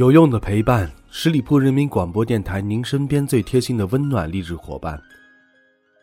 [0.00, 4.98] 有用的陪伴，十里铺人民广播电台，您身边最贴心的温暖励志伙伴。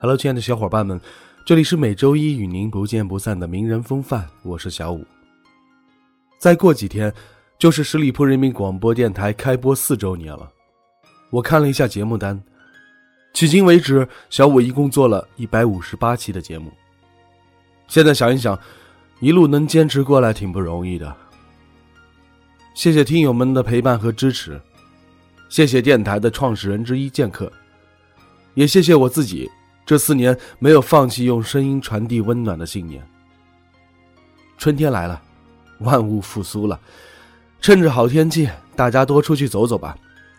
[0.00, 0.98] Hello，亲爱的小伙伴们，
[1.44, 5.04] 这里是每周一与您不见不散的名人风范，我是小五。
[6.38, 7.12] 再过几天，
[7.58, 10.50] 就是十里铺人民广播电台开播四周年了。
[11.28, 12.42] 我看了一下节目单，
[13.34, 16.72] 迄今为止，小五一共做了一百五十八期的节目。
[17.88, 18.58] 现在想一想，
[19.20, 21.14] 一路能坚持过来，挺不容易的。
[22.74, 24.60] 谢谢听友们的陪伴和支持，
[25.50, 27.52] 谢谢电台的创始人之一剑客，
[28.54, 29.50] 也谢谢我自己
[29.84, 33.06] 这四年没有放弃用声音传递温暖的信念。
[34.56, 35.20] 春天来了，
[35.80, 36.80] 万物复苏了，
[37.60, 39.94] 趁着好天气，大家多出去走走吧，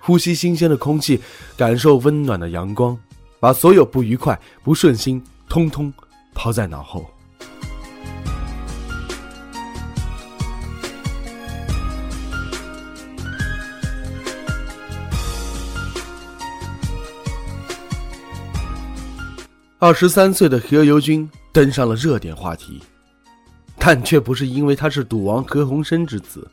[0.00, 1.20] 呼吸新鲜的空气，
[1.58, 2.98] 感受温暖的阳光，
[3.38, 5.92] 把所有不愉快、不顺心通通
[6.32, 7.04] 抛在脑后。
[19.84, 22.80] 二十三岁的何猷君登上了热点话题，
[23.78, 26.50] 但却不是因为他是赌王何鸿燊之子。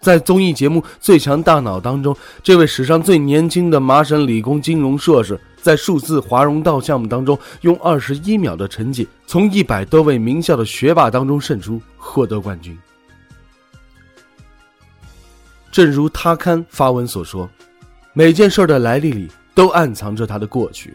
[0.00, 12.74] 在综艺节目《最强大脑》当中，这位史上最年轻的麻省理工金融硕士，在数字华容道项目当中，用二十一秒的成绩，从一百多位名校的学霸当中胜出，获得冠军。
[15.70, 17.46] 正如他刊发文所说，
[18.14, 20.94] 每件事的来历里都暗藏着他的过去。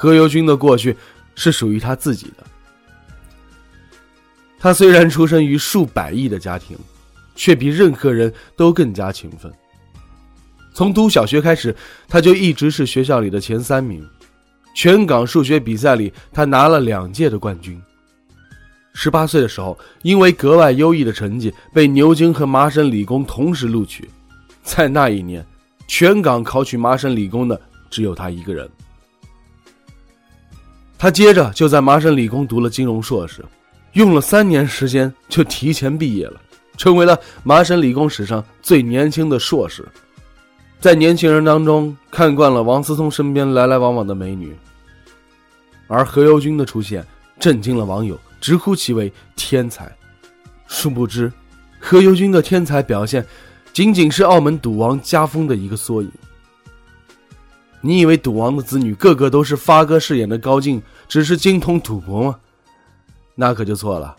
[0.00, 0.96] 何猷君的过去
[1.34, 2.44] 是属于他自己的。
[4.58, 6.74] 他虽然出生于数百亿的家庭，
[7.34, 9.52] 却比任何人都更加勤奋。
[10.72, 11.76] 从读小学开始，
[12.08, 14.02] 他就一直是学校里的前三名。
[14.74, 17.78] 全港数学比赛里，他拿了两届的冠军。
[18.94, 24.08] 十八岁的时候，因为格外优异的成绩，被牛津和麻省理工同时录取。
[24.62, 25.46] 在那一年，
[25.86, 27.60] 全港考取麻省理工的
[27.90, 28.66] 只有他一个人。
[31.00, 33.42] 他接着就在麻省理工读了金融硕士，
[33.94, 36.38] 用了三年时间就提前毕业了，
[36.76, 39.82] 成为了麻省理工史上最年轻的硕士。
[40.78, 44.54] 在年轻人当中看惯了王思聪身边来来往往的美女，
[45.86, 47.02] 而何猷君的出现
[47.38, 49.90] 震惊了网友，直呼其为天才。
[50.66, 51.32] 殊不知，
[51.78, 53.24] 何猷君的天才表现，
[53.72, 56.12] 仅仅是澳门赌王家风的一个缩影。
[57.82, 62.38] 你以为赌王的子女个个都是发哥饰演的高进，只是精通赌博吗？
[63.34, 64.16] 那可就错了。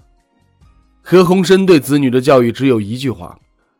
[1.01, 3.37] 何鸿燊对子女的教育只有一句话：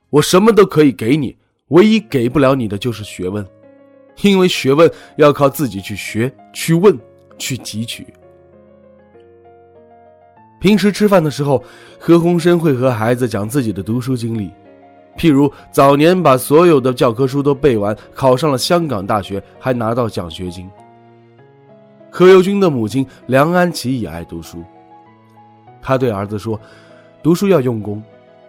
[0.09, 1.35] 我什么都可以给你，
[1.69, 3.45] 唯一给不了你的就是学问，
[4.21, 6.97] 因为学问要靠自己去学、去问、
[7.37, 8.05] 去汲取。
[10.59, 11.63] 平时吃饭的时候，
[11.97, 14.51] 何鸿燊会和孩子讲自己的读书经历。
[15.17, 20.69] 譬如早年把所有的教科书都背完，考上了香港大学，还拿到奖学金。
[22.09, 24.63] 何猷君的母亲梁安琪也爱读书，
[25.81, 26.59] 他对儿子说
[27.23, 28.01] ：“读书要用功，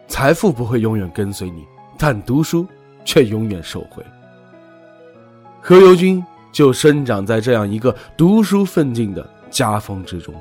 [0.09, 1.65] 财富不会永远跟随你，
[1.99, 2.67] 但读书
[3.05, 4.03] 却永远受惠。”
[5.61, 10.35] 何猷君就生长在这样一个读书奋进的家风之中。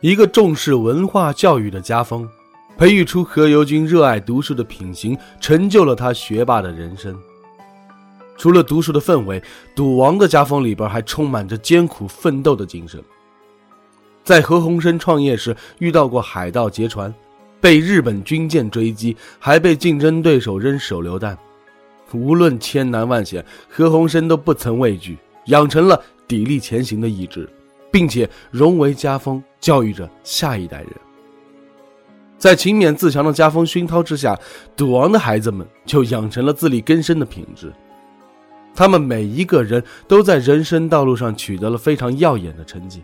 [0.00, 2.28] 一个重视文化教育的家风，
[2.76, 7.18] 培育出何猷君热爱读书的品行，成就了他学霸的人生。
[8.36, 9.42] 除了读书的氛围，
[9.74, 13.02] 赌王的家风里边还充满着艰苦奋斗的精神。
[14.22, 17.12] 在何鸿燊创业时，遇到过海盗劫船，
[17.60, 21.36] 被日本军舰追击，还被竞争对手扔手榴弹。
[22.12, 27.48] 无论千难万险，何鸿燊都不曾畏惧，养成了砥砺前行的意志。
[27.90, 30.90] 并且融为家风，教育着下一代人。
[32.38, 34.38] 在勤勉自强的家风熏陶之下，
[34.76, 37.72] 赌王的孩子们就养成了自力更生的品质。
[38.74, 43.02] 他们每一个人都在人生道路上取得了非常耀眼的成绩。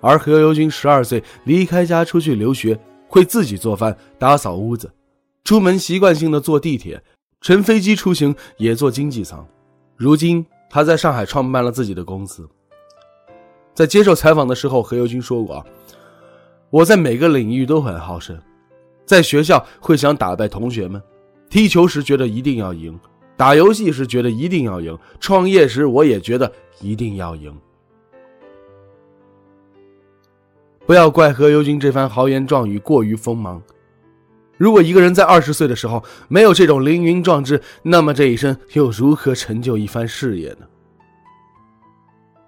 [0.00, 4.90] 而何猷君十二岁离开家出去留学，会自己做饭、打扫屋子，
[5.44, 7.02] 出门习惯性的坐地铁，
[7.40, 9.46] 乘飞机出行也坐经济舱。
[9.96, 10.44] 如今。
[10.70, 12.48] 他在上海创办了自己的公司。
[13.74, 15.64] 在接受采访的时候，何猷君说过：“啊
[16.70, 18.36] 我在每个领域都很好胜，
[19.04, 21.02] 在学校会想打败同学们，
[21.50, 22.98] 踢球时觉得一定要赢，
[23.36, 26.50] 打游戏时觉得一定要赢，创业时我也觉得
[26.80, 27.52] 一定要赢。”
[30.86, 33.62] 不要怪何猷君这番豪言壮语过于锋芒。
[34.56, 40.66] 如果一个人在二十岁的时候没有这种凌云壮志，那么这一生又如何成就一番事业呢？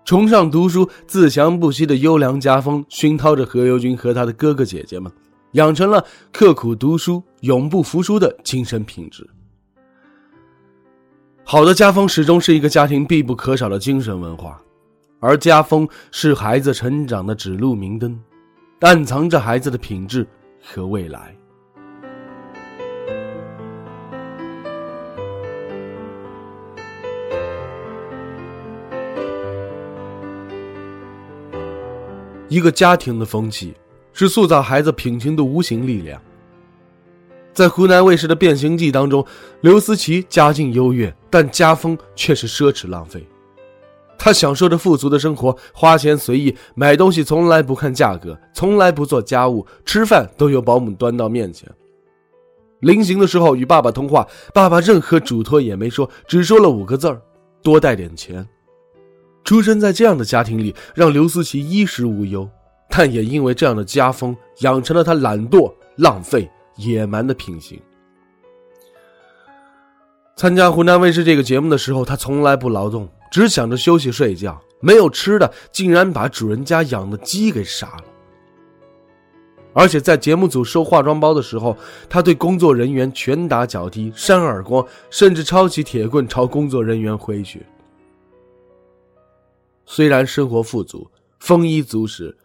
[0.07, 5.11] 崇尚读书、自强不息的优良家风熏陶着何猷君和他的哥哥姐姐们，
[5.53, 9.29] 养成了刻苦读书、永不服输的精神品质。
[11.43, 14.63] 好的家风始终是一个家庭必不可少的精神文化。
[15.19, 18.17] 而家风是孩子成长的指路明灯，
[18.83, 20.25] 暗藏着孩子的品质
[20.63, 21.36] 和未来。
[32.49, 33.75] 一个家庭的风气，
[34.13, 36.21] 是塑造孩子品行的无形力量。
[37.53, 39.25] 在湖南卫视的《变形记》当中，
[39.63, 43.27] 刘思齐家境优越，但家风却是奢侈浪费。
[44.19, 51.71] 他享受着富足的生活，花钱随意，买东西从来不看价格，从来不做家务，吃饭都由保姆端到面前。
[52.81, 57.21] 临行的时候与爸爸通话，爸爸任何嘱托也没说，只说了五个字儿
[57.63, 58.47] ：“多带点钱。”
[59.47, 62.51] 出生在这样的家庭里，让刘思琪衣食无忧，
[62.89, 67.81] 但也因为这样的家风，养成了他懒惰、浪费、野蛮的品行。
[70.35, 73.09] 参加湖南卫视这个节目的时候，他从来不劳动。
[73.31, 78.05] 只想着休息睡觉，没有吃的，竟然把主人家养的鸡给杀了。
[79.73, 81.77] 而且在节目组收化妆包的时候，
[82.09, 87.65] 他对工作人员拳打脚踢、扇耳光，甚至抄起铁棍朝工作人员挥去。
[89.87, 91.11] 虽然生活富足、
[91.41, 92.37] 丰衣足食，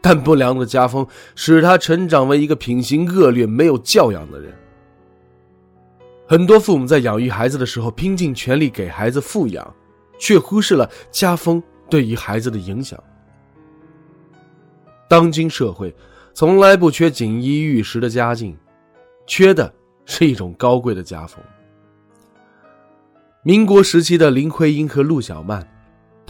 [0.00, 1.04] 但不良的家风
[1.34, 4.54] 使他成长为一个品行恶劣、没有教养的人。
[6.28, 9.74] 很多父母在养育孩子的时候，拼尽全力给孩子富养。
[10.22, 13.02] 却忽视了家风对于孩子的影响。
[15.08, 15.96] 当今社会
[16.34, 18.54] 从来不缺锦衣玉食的家境，
[19.26, 19.72] 缺的
[20.04, 21.42] 是一种高贵的家风。
[23.42, 25.66] 民国时期的林徽因和陆小曼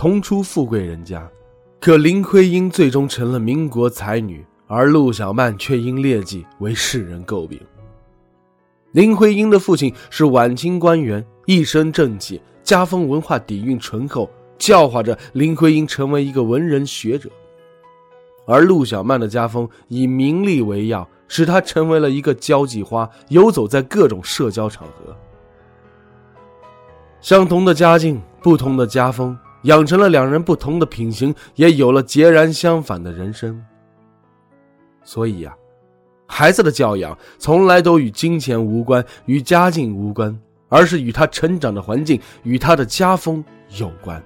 [0.00, 1.30] 同出富贵人家，
[1.78, 7.60] 可林徽因最终成了民国才女，而陆小曼却因劣迹为世人诟病。
[8.92, 12.40] 林徽因的父亲是晚清官员，一身正气。
[12.62, 17.28] 家风文化底蕴醇厚，教化着林徽因成为一个文人学者；
[18.46, 25.14] 而陆小曼的家风以名利为要，使她成为了一个交际花，游走在各种社交场合。
[27.20, 33.62] 相同的家境，不同的家风，养成了两人不同的品行，也有了截然相反的人生。
[35.04, 35.54] 所以呀，
[36.26, 40.38] 孩子的教养从来都与金钱无关，与家境无关。
[40.72, 43.44] 而是与他成长的环境与他的家风
[43.76, 44.22] 有关。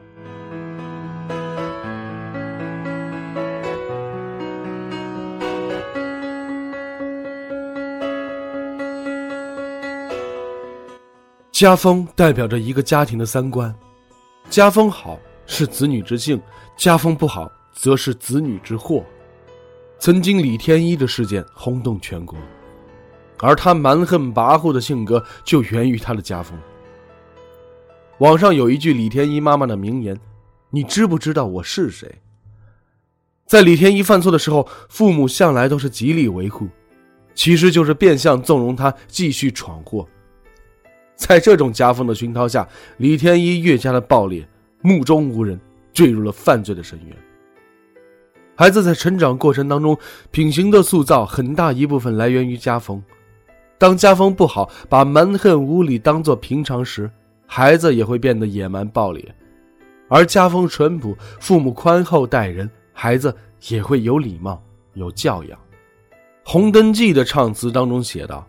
[11.50, 13.74] 家风代表着一个家庭的三观，
[14.54, 16.40] 家风好是子女之幸，
[16.76, 19.04] 家风不好则是子女之祸。
[19.98, 22.38] 曾经李天一的事件轰动全国。
[23.40, 26.56] 而他蛮横跋扈的性格就源于他的家风。
[28.18, 30.16] 网上有一句李天一妈妈的名言
[30.70, 32.08] ：“你知不知道我是谁？”
[33.44, 36.68] 在李天一犯错的时候，父母向来都是极力维护，
[37.34, 40.08] 其实就是变相纵容他继续闯祸。
[41.16, 44.46] 在这种家风的熏陶下，李天一越加的暴烈，
[44.82, 45.58] 目中无人，
[45.92, 47.16] 坠入了犯罪的深渊。
[48.56, 49.96] 孩子在成长过程当中，
[50.30, 53.02] 品行的塑造很大一部分来源于家风。
[53.78, 57.10] 当家风不好，把蛮横无理当做平常时，
[57.46, 59.22] 孩子也会变得野蛮暴烈；
[60.08, 63.34] 而家风淳朴，父母宽厚待人，孩子
[63.68, 65.58] 也会有礼貌、有教养。
[66.44, 68.46] 《红灯记》的唱词当中写道：“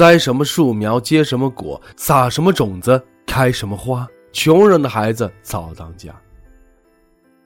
[0.00, 4.08] 栽什么树苗结什么果，撒什么种子开什么花。
[4.32, 6.10] 穷人的孩子早当家。”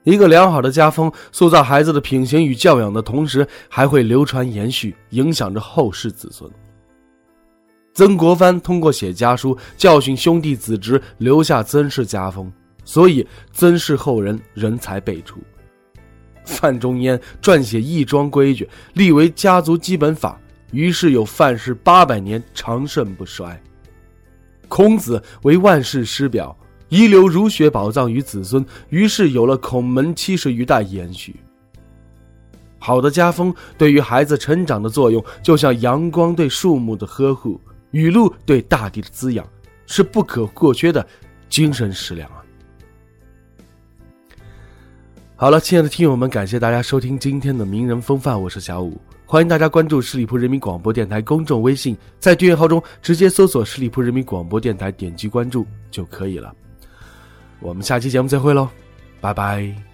[0.05, 6.49] 一个良好的家风，塑造孩子的品行与教养的同时，还会流传延续，影响着后世子孙。
[7.93, 12.53] 曾国藩通过写家书教训兄弟子侄，留下曾氏家风，
[12.85, 15.41] 所以曾氏后人人才辈出。
[16.45, 20.41] 范仲淹撰写义庄规矩，立为家族基本法，
[20.75, 23.59] 于是有范氏八百年长盛不衰。
[24.67, 26.57] 孔子为万世师表，
[26.89, 31.37] 遗留儒学宝藏于子孙，于是有了孔门七十余代延续。
[32.77, 37.59] 好的家风对于孩子成长的作用，就像阳光对树木的呵护，
[37.93, 39.49] 雨露对大地的滋养，
[39.87, 41.07] 是不可或缺的
[41.49, 42.43] 精神食粮啊！
[45.37, 49.01] 好了，亲爱的听友们，感谢大家收听今天的名人风范，我是小五，
[49.35, 56.55] 欢迎大家关注十里铺人民广播电台公众微信，在订阅号中直接搜索“十里铺人民广播电台”，点击关注就可以了。
[57.59, 58.69] 我们下期节目再会喽，
[59.21, 59.94] 拜拜。